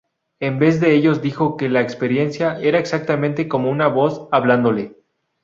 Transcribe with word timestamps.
En 0.39 0.57
vez 0.57 0.79
de 0.81 0.95
ellos 0.95 1.21
dijo 1.21 1.57
que 1.57 1.69
la 1.69 1.81
experiencia 1.81 2.59
era 2.59 2.79
exactamente 2.79 3.47
como 3.47 3.69
una 3.69 3.85
voz 3.87 4.27
hablándole. 4.31 4.95